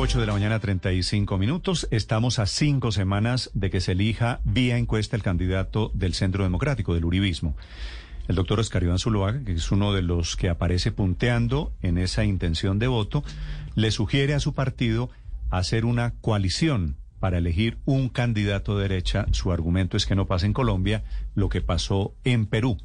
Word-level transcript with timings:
Ahora 0.00 0.12
8 0.12 0.20
de 0.20 0.26
la 0.26 0.32
mañana, 0.32 0.58
35 0.60 1.36
minutos. 1.36 1.86
Estamos 1.90 2.38
a 2.38 2.46
cinco 2.46 2.90
semanas 2.90 3.50
de 3.52 3.68
que 3.68 3.82
se 3.82 3.92
elija 3.92 4.40
vía 4.44 4.78
encuesta 4.78 5.14
el 5.14 5.22
candidato 5.22 5.90
del 5.92 6.14
Centro 6.14 6.42
Democrático, 6.42 6.94
del 6.94 7.04
Uribismo. 7.04 7.54
El 8.26 8.36
doctor 8.36 8.60
Oscar 8.60 8.82
Iván 8.82 8.98
Zuluaga, 8.98 9.44
que 9.44 9.52
es 9.52 9.70
uno 9.70 9.92
de 9.92 10.00
los 10.00 10.36
que 10.36 10.48
aparece 10.48 10.90
punteando 10.90 11.74
en 11.82 11.98
esa 11.98 12.24
intención 12.24 12.78
de 12.78 12.86
voto, 12.86 13.22
le 13.74 13.90
sugiere 13.90 14.32
a 14.32 14.40
su 14.40 14.54
partido 14.54 15.10
hacer 15.50 15.84
una 15.84 16.14
coalición 16.22 16.96
para 17.18 17.36
elegir 17.36 17.76
un 17.84 18.08
candidato 18.08 18.78
de 18.78 18.88
derecha. 18.88 19.26
Su 19.32 19.52
argumento 19.52 19.98
es 19.98 20.06
que 20.06 20.14
no 20.14 20.26
pasa 20.26 20.46
en 20.46 20.54
Colombia 20.54 21.04
lo 21.34 21.50
que 21.50 21.60
pasó 21.60 22.14
en 22.24 22.46
Perú, 22.46 22.78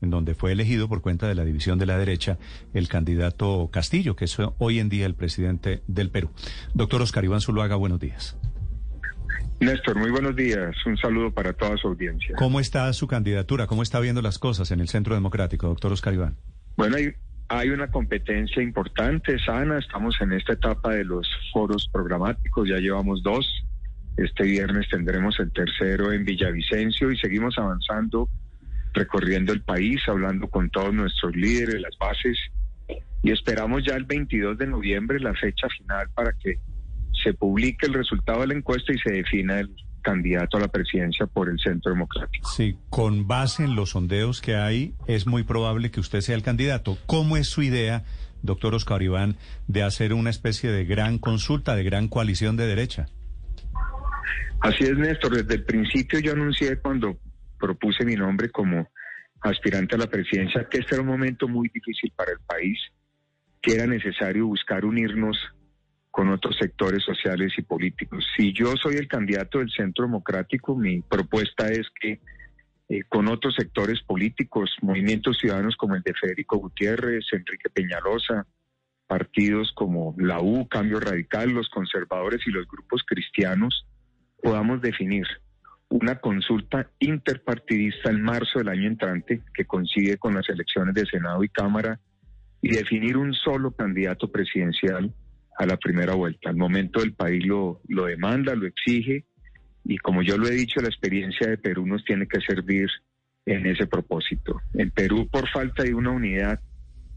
en 0.00 0.10
donde 0.10 0.34
fue 0.34 0.52
elegido 0.52 0.88
por 0.88 1.00
cuenta 1.00 1.28
de 1.28 1.34
la 1.34 1.44
división 1.44 1.78
de 1.78 1.86
la 1.86 1.98
derecha 1.98 2.38
el 2.74 2.88
candidato 2.88 3.68
Castillo, 3.72 4.16
que 4.16 4.24
es 4.24 4.36
hoy 4.58 4.78
en 4.78 4.88
día 4.88 5.06
el 5.06 5.14
presidente 5.14 5.82
del 5.86 6.10
Perú. 6.10 6.30
Doctor 6.74 7.02
Oscar 7.02 7.24
Iván 7.24 7.40
Zuluaga, 7.40 7.76
buenos 7.76 8.00
días. 8.00 8.36
Néstor, 9.60 9.98
muy 9.98 10.10
buenos 10.10 10.34
días. 10.34 10.74
Un 10.86 10.96
saludo 10.96 11.30
para 11.32 11.52
toda 11.52 11.76
su 11.76 11.88
audiencia. 11.88 12.34
¿Cómo 12.36 12.60
está 12.60 12.90
su 12.94 13.06
candidatura? 13.06 13.66
¿Cómo 13.66 13.82
está 13.82 14.00
viendo 14.00 14.22
las 14.22 14.38
cosas 14.38 14.70
en 14.70 14.80
el 14.80 14.88
Centro 14.88 15.14
Democrático, 15.14 15.66
doctor 15.66 15.92
Oscar 15.92 16.14
Iván? 16.14 16.36
Bueno, 16.78 16.96
hay, 16.96 17.12
hay 17.48 17.68
una 17.68 17.90
competencia 17.90 18.62
importante, 18.62 19.38
sana. 19.38 19.78
Estamos 19.78 20.16
en 20.22 20.32
esta 20.32 20.54
etapa 20.54 20.94
de 20.94 21.04
los 21.04 21.28
foros 21.52 21.90
programáticos, 21.92 22.70
ya 22.70 22.78
llevamos 22.78 23.22
dos. 23.22 23.46
Este 24.16 24.44
viernes 24.44 24.88
tendremos 24.88 25.38
el 25.40 25.52
tercero 25.52 26.10
en 26.10 26.24
Villavicencio 26.24 27.10
y 27.12 27.18
seguimos 27.18 27.58
avanzando, 27.58 28.30
recorriendo 28.92 29.52
el 29.52 29.62
país, 29.62 30.00
hablando 30.08 30.48
con 30.48 30.70
todos 30.70 30.92
nuestros 30.92 31.34
líderes, 31.34 31.80
las 31.80 31.96
bases. 31.98 32.38
Y 33.22 33.30
esperamos 33.30 33.84
ya 33.84 33.94
el 33.94 34.04
22 34.04 34.58
de 34.58 34.66
noviembre 34.66 35.20
la 35.20 35.34
fecha 35.34 35.68
final 35.68 36.08
para 36.14 36.32
que 36.32 36.58
se 37.22 37.34
publique 37.34 37.86
el 37.86 37.94
resultado 37.94 38.40
de 38.40 38.48
la 38.48 38.54
encuesta 38.54 38.92
y 38.92 38.98
se 38.98 39.12
defina 39.12 39.60
el 39.60 39.74
candidato 40.02 40.56
a 40.56 40.60
la 40.60 40.68
presidencia 40.68 41.26
por 41.26 41.48
el 41.50 41.58
Centro 41.58 41.92
Democrático. 41.92 42.48
Sí, 42.48 42.76
con 42.88 43.28
base 43.28 43.64
en 43.64 43.74
los 43.76 43.90
sondeos 43.90 44.40
que 44.40 44.56
hay, 44.56 44.94
es 45.06 45.26
muy 45.26 45.42
probable 45.42 45.90
que 45.90 46.00
usted 46.00 46.22
sea 46.22 46.34
el 46.34 46.42
candidato. 46.42 46.96
¿Cómo 47.06 47.36
es 47.36 47.48
su 47.48 47.62
idea, 47.62 48.04
doctor 48.42 48.74
Oscar 48.74 49.02
Iván, 49.02 49.36
de 49.68 49.82
hacer 49.82 50.14
una 50.14 50.30
especie 50.30 50.70
de 50.70 50.84
gran 50.84 51.18
consulta, 51.18 51.76
de 51.76 51.84
gran 51.84 52.08
coalición 52.08 52.56
de 52.56 52.66
derecha? 52.66 53.06
Así 54.60 54.84
es, 54.84 54.96
Néstor. 54.96 55.36
Desde 55.36 55.54
el 55.54 55.64
principio 55.64 56.18
yo 56.20 56.32
anuncié 56.32 56.78
cuando 56.78 57.18
propuse 57.60 58.04
mi 58.04 58.14
nombre 58.14 58.50
como 58.50 58.88
aspirante 59.42 59.94
a 59.94 59.98
la 59.98 60.06
presidencia 60.06 60.66
que 60.68 60.78
este 60.78 60.94
era 60.94 61.02
un 61.02 61.08
momento 61.08 61.48
muy 61.48 61.68
difícil 61.72 62.12
para 62.16 62.32
el 62.32 62.38
país, 62.46 62.78
que 63.62 63.74
era 63.74 63.86
necesario 63.86 64.46
buscar 64.46 64.84
unirnos 64.84 65.38
con 66.10 66.28
otros 66.28 66.56
sectores 66.58 67.04
sociales 67.04 67.52
y 67.56 67.62
políticos. 67.62 68.26
Si 68.36 68.52
yo 68.52 68.74
soy 68.76 68.96
el 68.96 69.06
candidato 69.06 69.58
del 69.58 69.70
Centro 69.70 70.04
Democrático, 70.04 70.76
mi 70.76 71.02
propuesta 71.02 71.68
es 71.68 71.86
que 72.00 72.20
eh, 72.88 73.04
con 73.08 73.28
otros 73.28 73.54
sectores 73.54 74.02
políticos, 74.02 74.74
movimientos 74.82 75.38
ciudadanos 75.38 75.76
como 75.76 75.94
el 75.94 76.02
de 76.02 76.14
Federico 76.14 76.56
Gutiérrez, 76.56 77.24
Enrique 77.32 77.70
Peñalosa, 77.70 78.46
partidos 79.06 79.70
como 79.74 80.14
la 80.18 80.40
U, 80.40 80.66
Cambio 80.68 80.98
Radical, 80.98 81.50
los 81.50 81.68
conservadores 81.68 82.40
y 82.46 82.50
los 82.50 82.66
grupos 82.66 83.04
cristianos, 83.06 83.86
podamos 84.42 84.80
definir 84.80 85.26
una 85.90 86.16
consulta 86.16 86.88
interpartidista 87.00 88.10
en 88.10 88.22
marzo 88.22 88.58
del 88.58 88.68
año 88.68 88.86
entrante 88.86 89.42
que 89.52 89.64
coincide 89.64 90.16
con 90.18 90.34
las 90.34 90.48
elecciones 90.48 90.94
de 90.94 91.04
Senado 91.04 91.42
y 91.42 91.48
Cámara 91.48 92.00
y 92.62 92.70
definir 92.70 93.16
un 93.16 93.34
solo 93.34 93.72
candidato 93.72 94.30
presidencial 94.30 95.12
a 95.58 95.66
la 95.66 95.76
primera 95.76 96.14
vuelta. 96.14 96.48
Al 96.48 96.56
momento 96.56 97.02
el 97.02 97.12
país 97.14 97.44
lo, 97.44 97.80
lo 97.88 98.06
demanda, 98.06 98.54
lo 98.54 98.66
exige 98.66 99.24
y 99.84 99.98
como 99.98 100.22
yo 100.22 100.38
lo 100.38 100.46
he 100.46 100.52
dicho, 100.52 100.80
la 100.80 100.88
experiencia 100.88 101.48
de 101.48 101.58
Perú 101.58 101.86
nos 101.86 102.04
tiene 102.04 102.28
que 102.28 102.40
servir 102.40 102.88
en 103.44 103.66
ese 103.66 103.86
propósito. 103.86 104.60
En 104.74 104.90
Perú, 104.90 105.28
por 105.28 105.48
falta 105.48 105.82
de 105.82 105.94
una 105.94 106.10
unidad, 106.10 106.60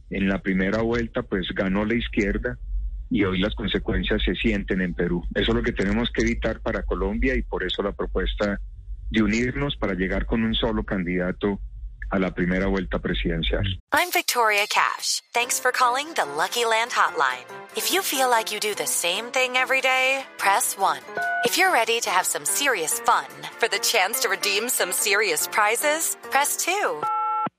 en 0.09 0.27
la 0.27 0.39
primera 0.41 0.81
vuelta, 0.81 1.21
pues 1.23 1.47
ganó 1.53 1.85
la 1.85 1.95
izquierda 1.95 2.57
y 3.13 3.23
hoy 3.25 3.37
las 3.37 3.53
consecuencias 3.53 4.23
se 4.23 4.33
sienten 4.33 4.81
en 4.81 4.95
Perú. 4.95 5.23
Eso 5.35 5.51
es 5.51 5.55
lo 5.55 5.61
que 5.61 5.71
tenemos 5.71 6.09
que 6.11 6.23
evitar 6.23 6.61
para 6.61 6.81
Colombia 6.81 7.35
y 7.35 7.43
por 7.43 7.63
eso 7.63 7.83
la 7.83 7.91
propuesta 7.91 8.59
de 9.11 9.21
unirnos 9.21 9.77
para 9.77 9.93
llegar 9.93 10.25
con 10.25 10.43
un 10.43 10.55
solo 10.55 10.83
candidato 10.83 11.59
a 12.09 12.17
la 12.17 12.33
primera 12.33 12.65
vuelta 12.65 12.97
presidencial. 12.97 13.63
I'm 13.91 14.09
Victoria 14.11 14.65
Cash. 14.67 15.21
Thanks 15.31 15.59
for 15.59 15.71
calling 15.71 16.07
the 16.15 16.25
Lucky 16.25 16.65
Land 16.65 16.89
Hotline. 16.91 17.45
If 17.77 17.93
you 17.93 18.01
feel 18.01 18.31
like 18.31 18.51
you 18.51 18.59
do 18.59 18.73
the 18.73 18.87
same 18.87 19.25
thing 19.31 19.57
every 19.57 19.81
day, 19.81 20.23
press 20.39 20.75
1. 20.75 20.97
If 21.45 21.55
you're 21.55 21.71
ready 21.71 21.99
to 22.01 22.09
have 22.09 22.25
some 22.25 22.45
serious 22.45 22.99
fun 23.01 23.29
for 23.59 23.67
the 23.67 23.79
chance 23.79 24.21
to 24.21 24.29
redeem 24.29 24.69
some 24.69 24.91
serious 24.91 25.47
prizes, 25.47 26.17
press 26.31 26.57
2. 26.57 27.03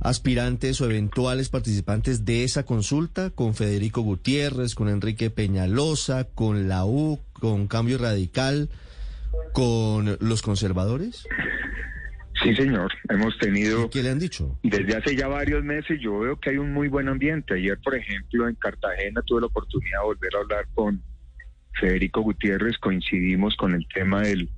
aspirantes 0.00 0.80
o 0.80 0.86
eventuales 0.86 1.48
participantes 1.48 2.24
de 2.24 2.44
esa 2.44 2.64
consulta? 2.64 3.30
Con 3.30 3.54
Federico 3.54 4.02
Gutiérrez, 4.02 4.74
con 4.74 4.88
Enrique 4.88 5.30
Peñalosa, 5.30 6.24
con 6.24 6.68
la 6.68 6.84
U, 6.84 7.20
con 7.32 7.66
Cambio 7.68 7.98
Radical, 7.98 8.68
con 9.52 10.16
los 10.20 10.42
conservadores? 10.42 11.26
Sí, 12.42 12.54
señor. 12.54 12.92
Hemos 13.08 13.38
tenido... 13.38 13.88
¿Qué 13.88 14.02
le 14.02 14.10
han 14.10 14.18
dicho? 14.18 14.58
Desde 14.62 14.96
hace 14.96 15.16
ya 15.16 15.28
varios 15.28 15.62
meses 15.64 15.98
yo 16.00 16.18
veo 16.18 16.38
que 16.38 16.50
hay 16.50 16.58
un 16.58 16.72
muy 16.72 16.88
buen 16.88 17.08
ambiente. 17.08 17.54
Ayer, 17.54 17.78
por 17.82 17.94
ejemplo, 17.94 18.48
en 18.48 18.54
Cartagena 18.56 19.22
tuve 19.22 19.42
la 19.42 19.46
oportunidad 19.46 20.00
de 20.00 20.04
volver 20.04 20.36
a 20.36 20.40
hablar 20.40 20.66
con 20.74 21.02
Federico 21.80 22.20
Gutiérrez. 22.22 22.76
Coincidimos 22.78 23.56
con 23.56 23.74
el 23.74 23.86
tema 23.88 24.22
del, 24.22 24.50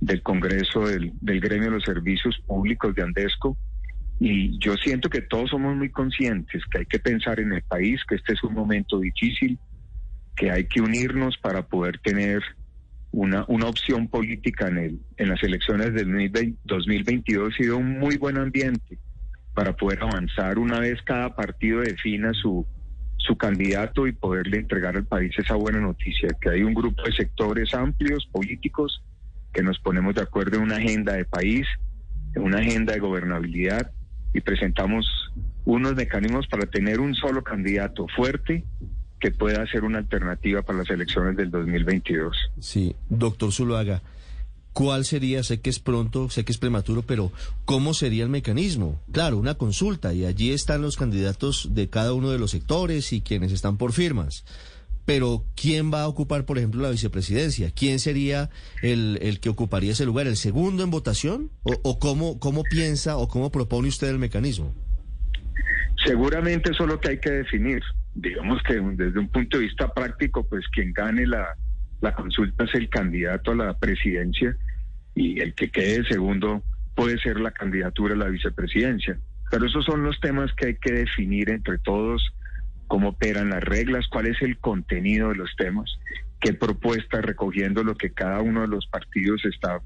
del 0.00 0.22
Congreso 0.22 0.86
del, 0.86 1.12
del 1.20 1.40
Gremio 1.40 1.70
de 1.70 1.76
los 1.76 1.84
Servicios 1.84 2.38
Públicos 2.46 2.94
de 2.94 3.02
Andesco. 3.02 3.56
Y 4.20 4.58
yo 4.58 4.76
siento 4.76 5.10
que 5.10 5.22
todos 5.22 5.50
somos 5.50 5.76
muy 5.76 5.90
conscientes 5.90 6.62
que 6.70 6.78
hay 6.78 6.86
que 6.86 6.98
pensar 6.98 7.40
en 7.40 7.52
el 7.52 7.62
país, 7.62 8.00
que 8.08 8.14
este 8.14 8.34
es 8.34 8.44
un 8.44 8.54
momento 8.54 9.00
difícil, 9.00 9.58
que 10.36 10.50
hay 10.50 10.66
que 10.66 10.80
unirnos 10.80 11.36
para 11.38 11.66
poder 11.66 11.98
tener 11.98 12.42
una, 13.10 13.44
una 13.48 13.66
opción 13.66 14.08
política 14.08 14.68
en, 14.68 14.78
el, 14.78 15.00
en 15.16 15.28
las 15.28 15.42
elecciones 15.42 15.94
del 15.94 16.32
2022 16.64 17.52
ha 17.52 17.56
sido 17.56 17.76
un 17.76 17.98
muy 17.98 18.16
buen 18.16 18.36
ambiente 18.38 18.98
para 19.54 19.76
poder 19.76 20.02
avanzar 20.02 20.58
una 20.58 20.80
vez 20.80 21.00
cada 21.02 21.34
partido 21.36 21.80
defina 21.80 22.32
su, 22.32 22.66
su 23.18 23.36
candidato 23.36 24.06
y 24.08 24.12
poderle 24.12 24.58
entregar 24.58 24.96
al 24.96 25.06
país 25.06 25.32
esa 25.38 25.54
buena 25.54 25.80
noticia, 25.80 26.28
que 26.40 26.50
hay 26.50 26.62
un 26.62 26.74
grupo 26.74 27.02
de 27.04 27.12
sectores 27.12 27.72
amplios, 27.72 28.26
políticos, 28.32 29.02
que 29.52 29.62
nos 29.62 29.78
ponemos 29.78 30.16
de 30.16 30.22
acuerdo 30.22 30.56
en 30.56 30.64
una 30.64 30.76
agenda 30.76 31.12
de 31.12 31.24
país, 31.24 31.66
en 32.34 32.42
una 32.42 32.58
agenda 32.58 32.94
de 32.94 32.98
gobernabilidad 32.98 33.92
y 34.34 34.40
presentamos 34.40 35.06
unos 35.64 35.94
mecanismos 35.94 36.46
para 36.48 36.66
tener 36.66 37.00
un 37.00 37.14
solo 37.14 37.42
candidato 37.42 38.06
fuerte 38.14 38.64
que 39.20 39.30
pueda 39.30 39.66
ser 39.68 39.84
una 39.84 39.98
alternativa 39.98 40.60
para 40.60 40.80
las 40.80 40.90
elecciones 40.90 41.36
del 41.36 41.50
2022. 41.50 42.36
Sí, 42.60 42.94
doctor 43.08 43.52
Zuluaga, 43.52 44.02
¿cuál 44.74 45.06
sería, 45.06 45.42
sé 45.42 45.60
que 45.60 45.70
es 45.70 45.78
pronto, 45.78 46.28
sé 46.28 46.44
que 46.44 46.52
es 46.52 46.58
prematuro, 46.58 47.02
pero 47.02 47.32
cómo 47.64 47.94
sería 47.94 48.24
el 48.24 48.28
mecanismo? 48.28 49.00
Claro, 49.12 49.38
una 49.38 49.54
consulta 49.54 50.12
y 50.12 50.26
allí 50.26 50.50
están 50.50 50.82
los 50.82 50.96
candidatos 50.96 51.70
de 51.72 51.88
cada 51.88 52.12
uno 52.12 52.30
de 52.30 52.38
los 52.38 52.50
sectores 52.50 53.14
y 53.14 53.22
quienes 53.22 53.52
están 53.52 53.78
por 53.78 53.92
firmas. 53.92 54.44
Pero 55.04 55.44
¿quién 55.54 55.92
va 55.92 56.02
a 56.02 56.08
ocupar, 56.08 56.44
por 56.46 56.58
ejemplo, 56.58 56.80
la 56.80 56.90
vicepresidencia? 56.90 57.70
¿Quién 57.70 57.98
sería 57.98 58.50
el, 58.82 59.18
el 59.22 59.40
que 59.40 59.48
ocuparía 59.48 59.92
ese 59.92 60.06
lugar? 60.06 60.26
¿El 60.26 60.36
segundo 60.36 60.82
en 60.82 60.90
votación? 60.90 61.50
¿O, 61.62 61.74
o 61.82 61.98
cómo, 61.98 62.38
cómo 62.38 62.62
piensa 62.62 63.16
o 63.16 63.28
cómo 63.28 63.50
propone 63.50 63.88
usted 63.88 64.08
el 64.08 64.18
mecanismo? 64.18 64.74
Seguramente 66.04 66.72
eso 66.72 66.84
es 66.84 66.88
lo 66.88 67.00
que 67.00 67.10
hay 67.10 67.18
que 67.18 67.30
definir. 67.30 67.82
Digamos 68.14 68.62
que 68.62 68.74
desde 68.74 69.18
un 69.18 69.28
punto 69.28 69.58
de 69.58 69.64
vista 69.64 69.92
práctico, 69.92 70.46
pues 70.48 70.66
quien 70.68 70.92
gane 70.92 71.26
la, 71.26 71.54
la 72.00 72.14
consulta 72.14 72.64
es 72.64 72.74
el 72.74 72.88
candidato 72.88 73.52
a 73.52 73.56
la 73.56 73.78
presidencia 73.78 74.56
y 75.14 75.40
el 75.40 75.54
que 75.54 75.70
quede 75.70 76.04
segundo 76.06 76.62
puede 76.94 77.18
ser 77.18 77.40
la 77.40 77.50
candidatura 77.50 78.14
a 78.14 78.18
la 78.18 78.28
vicepresidencia. 78.28 79.18
Pero 79.50 79.66
esos 79.66 79.84
son 79.84 80.02
los 80.02 80.18
temas 80.20 80.52
que 80.54 80.66
hay 80.68 80.76
que 80.76 80.92
definir 80.92 81.50
entre 81.50 81.78
todos, 81.78 82.22
cómo 82.86 83.10
operan 83.10 83.50
las 83.50 83.62
reglas, 83.62 84.06
cuál 84.08 84.26
es 84.26 84.40
el 84.42 84.58
contenido 84.58 85.30
de 85.30 85.36
los 85.36 85.54
temas, 85.56 85.98
qué 86.40 86.52
propuestas 86.52 87.22
recogiendo 87.22 87.82
lo 87.84 87.94
que 87.94 88.12
cada 88.12 88.40
uno 88.40 88.62
de 88.62 88.68
los 88.68 88.86
partidos 88.86 89.44
está 89.44 89.80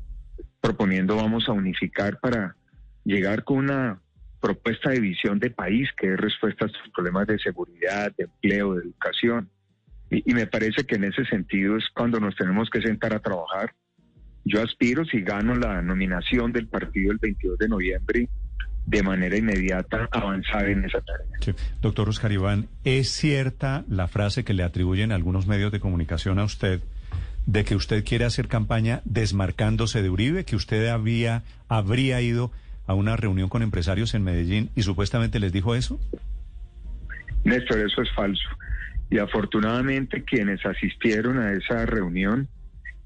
proponiendo 0.61 1.17
vamos 1.17 1.49
a 1.49 1.53
unificar 1.53 2.19
para 2.21 2.57
llegar 3.05 3.45
con 3.45 3.59
una 3.59 4.01
propuesta 4.41 4.91
de 4.91 5.01
visión 5.01 5.39
de 5.39 5.51
país 5.51 5.89
que 5.97 6.13
es 6.13 6.17
respuesta 6.19 6.65
a 6.65 6.69
estos 6.69 6.89
problemas 6.95 7.27
de 7.27 7.39
seguridad, 7.39 8.13
de 8.17 8.25
empleo, 8.25 8.75
de 8.75 8.83
educación. 8.85 9.51
Y, 10.11 10.31
y, 10.31 10.35
me 10.35 10.47
parece 10.47 10.85
que 10.85 10.97
en 10.97 11.05
ese 11.05 11.25
sentido 11.25 11.77
es 11.77 11.85
cuando 11.95 12.21
nos 12.21 12.35
tenemos 12.37 12.71
que 12.71 12.81
sentar 12.81 13.15
a 13.15 13.21
trabajar. 13.21 13.75
Yo 14.45 14.63
aspiro, 14.63 15.05
si 15.05 15.21
gano 15.21 15.55
la 15.55 15.83
nominación 15.83 16.53
del 16.53 16.69
partido 16.69 17.13
el 17.13 17.19
22 17.19 17.59
de 17.59 17.69
noviembre, 17.69 18.29
de 18.89 19.03
manera 19.03 19.37
inmediata 19.37 20.09
avanzar 20.11 20.67
en 20.67 20.85
esa 20.85 21.01
tarea. 21.03 21.27
Sí. 21.41 21.53
Doctor 21.83 22.09
Oscar 22.09 22.33
Iván, 22.33 22.69
¿es 22.85 23.11
cierta 23.11 23.85
la 23.87 24.09
frase 24.09 24.45
que 24.45 24.55
le 24.55 24.63
atribuyen 24.63 25.13
algunos 25.13 25.47
medios 25.47 25.71
de 25.73 25.79
comunicación 25.79 26.39
a 26.39 26.45
usted 26.45 26.81
de 27.45 27.65
que 27.65 27.77
usted 27.77 28.03
quiere 28.03 28.25
hacer 28.25 28.49
campaña 28.49 29.03
desmarcándose 29.05 30.01
de 30.01 30.09
Uribe, 30.09 30.45
que 30.45 30.57
usted 30.57 30.89
había, 30.89 31.43
habría 31.69 32.23
ido 32.23 32.51
a 32.87 32.95
una 32.95 33.15
reunión 33.17 33.51
con 33.51 33.63
empresarios 33.63 34.15
en 34.15 34.25
Medellín 34.25 34.71
y 34.75 34.83
supuestamente 34.83 35.39
les 35.39 35.53
dijo 35.53 35.75
eso? 35.75 36.01
Néstor, 37.45 37.81
eso 37.81 38.01
es 38.01 38.11
falso. 38.15 38.49
Y 39.11 39.19
afortunadamente 39.19 40.25
quienes 40.25 40.65
asistieron 40.65 41.39
a 41.39 41.53
esa 41.53 41.85
reunión 41.85 42.49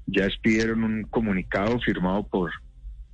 ya 0.05 0.25
expidieron 0.25 0.85
un 0.85 1.03
comunicado 1.03 1.77
firmado 1.79 2.25
por 2.25 2.51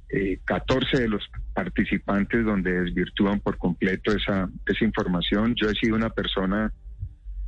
eh, 0.09 0.39
14 0.45 1.01
de 1.01 1.07
los 1.07 1.29
participantes 1.53 2.43
donde 2.43 2.71
desvirtúan 2.71 3.39
por 3.39 3.57
completo 3.57 4.11
esa, 4.11 4.49
esa 4.65 4.85
información. 4.85 5.53
Yo 5.55 5.69
he 5.69 5.75
sido 5.75 5.95
una 5.95 6.09
persona 6.09 6.73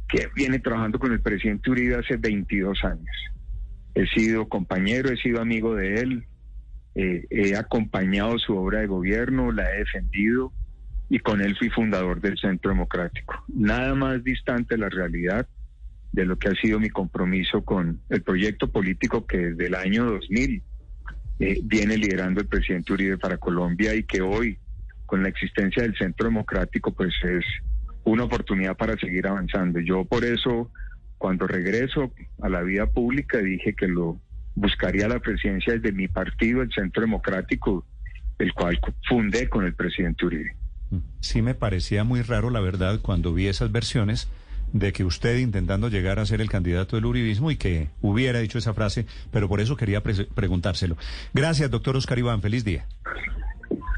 que 0.08 0.30
viene 0.36 0.60
trabajando 0.60 1.00
con 1.00 1.12
el 1.12 1.22
presidente 1.22 1.72
Uribe 1.72 1.96
hace 1.96 2.18
22 2.18 2.84
años. 2.84 3.16
He 3.96 4.06
sido 4.08 4.48
compañero, 4.48 5.10
he 5.10 5.18
sido 5.18 5.42
amigo 5.42 5.76
de 5.76 5.96
él, 5.96 6.26
eh, 6.96 7.26
he 7.30 7.56
acompañado 7.56 8.38
su 8.38 8.56
obra 8.56 8.82
de 8.82 8.88
gobierno, 8.88 9.52
la 9.52 9.74
he 9.74 9.80
defendido 9.80 10.52
y 11.10 11.20
con 11.20 11.42
él 11.42 11.56
fui 11.58 11.70
fundador 11.70 12.22
del 12.22 12.38
Centro 12.38 12.72
Democrático. 12.72 13.44
Nada 13.54 13.96
más 13.96 14.24
distante 14.24 14.76
de 14.76 14.82
la 14.82 14.90
realidad 14.90 15.48
de 16.12 16.26
lo 16.26 16.38
que 16.38 16.50
ha 16.50 16.56
sido 16.56 16.80
mi 16.80 16.90
compromiso 16.90 17.64
con 17.64 18.02
el 18.10 18.22
proyecto 18.22 18.70
político 18.70 19.26
que 19.26 19.38
desde 19.38 19.68
el 19.68 19.76
año 19.76 20.06
2000 20.06 20.62
eh, 21.42 21.60
viene 21.64 21.98
liderando 21.98 22.40
el 22.40 22.48
presidente 22.48 22.94
Uribe 22.94 23.18
para 23.18 23.38
Colombia 23.38 23.96
y 23.96 24.04
que 24.04 24.22
hoy, 24.22 24.60
con 25.08 25.24
la 25.24 25.30
existencia 25.30 25.82
del 25.82 25.98
Centro 25.98 26.28
Democrático, 26.28 26.94
pues 26.94 27.14
es 27.24 27.44
una 28.04 28.26
oportunidad 28.26 28.78
para 28.78 28.96
seguir 28.98 29.26
avanzando. 29.26 29.80
Yo 29.80 30.06
por 30.06 30.24
eso, 30.24 30.70
cuando 31.18 31.48
regreso 31.48 32.14
a 32.44 32.50
la 32.50 32.62
vida 32.62 32.86
pública, 32.86 33.40
dije 33.40 33.74
que 33.74 33.88
lo 33.88 34.22
buscaría 34.54 35.08
la 35.08 35.20
presidencia 35.20 35.74
desde 35.74 35.92
mi 35.92 36.08
partido, 36.08 36.62
el 36.62 36.72
Centro 36.72 37.02
Democrático, 37.02 37.88
el 38.38 38.54
cual 38.54 38.80
fundé 39.10 39.50
con 39.50 39.66
el 39.66 39.74
presidente 39.74 40.28
Uribe. 40.28 40.56
Sí 41.22 41.42
me 41.42 41.56
parecía 41.56 42.04
muy 42.04 42.22
raro, 42.22 42.52
la 42.52 42.60
verdad, 42.60 43.00
cuando 43.02 43.34
vi 43.34 43.48
esas 43.48 43.72
versiones 43.72 44.28
de 44.74 44.94
que 44.94 45.04
usted 45.04 45.38
intentando 45.38 45.90
llegar 45.90 46.20
a 46.20 46.26
ser 46.26 46.42
el 46.42 46.50
candidato 46.50 46.96
del 46.96 47.06
uribismo 47.06 47.52
y 47.52 47.58
que 47.58 47.90
hubiera 48.02 48.40
dicho 48.40 48.58
esa 48.58 48.74
frase, 48.74 49.06
pero 49.32 49.48
por 49.48 49.62
eso 49.62 49.76
quería 49.76 50.02
pre 50.02 50.26
preguntárselo. 50.26 50.98
Gracias, 51.34 51.70
doctor 51.70 51.96
Oscar 51.96 52.20
Iván. 52.20 52.42
Feliz 52.42 52.64
día. 52.64 52.86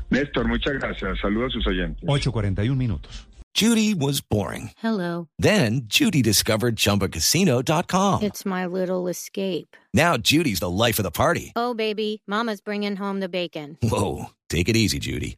Néstor, 0.10 0.48
muchas 0.48 0.74
gracias. 0.74 1.20
Saludos 1.20 1.52
a 1.52 1.54
sus 1.54 1.68
oyentes. 1.68 2.08
8.41 2.08 2.75
minutos. 2.75 3.28
Judy 3.56 3.94
was 3.94 4.20
boring. 4.22 4.72
Hello. 4.78 5.28
Then 5.38 5.84
Judy 5.86 6.24
discovered 6.24 6.75
ChumbaCasino.com. 6.75 8.24
It's 8.24 8.46
my 8.46 8.66
little 8.66 9.08
escape. 9.08 9.78
Now 9.94 10.18
Judy's 10.18 10.60
the 10.60 10.70
life 10.70 10.98
of 10.98 11.04
the 11.04 11.12
party. 11.12 11.54
Oh, 11.56 11.75
baby, 11.75 12.24
mama's 12.25 12.62
bringing 12.62 12.96
home 12.96 13.20
the 13.20 13.30
bacon. 13.30 13.78
Whoa, 13.84 14.31
take 14.50 14.70
it 14.70 14.75
easy, 14.75 14.98
Judy. 14.98 15.38